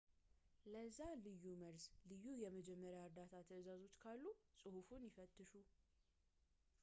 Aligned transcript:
ለዚያ 0.71 1.09
ልዩ 1.25 1.43
መርዝ 1.61 1.83
ልዩ 2.11 2.25
የመጀመሪያ 2.43 3.01
ዕርዳታ 3.07 3.33
ትዕዛዞች 3.49 3.93
ካሉ 4.03 4.23
ፅሑፉን 4.61 5.07
ይፈትሹ 5.09 5.51